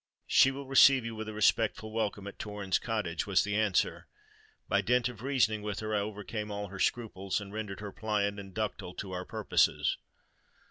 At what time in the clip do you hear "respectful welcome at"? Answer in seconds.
1.35-2.39